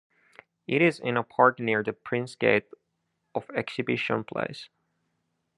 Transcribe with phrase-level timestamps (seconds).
[0.65, 2.65] It is in a park near the Prince's Gate
[3.35, 4.67] of Exhibition Place.